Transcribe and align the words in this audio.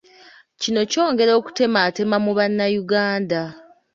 Kino 0.61 0.81
kyongera 0.91 1.31
okutematema 1.39 2.17
mu 2.25 2.31
bannayuganda. 2.37 3.41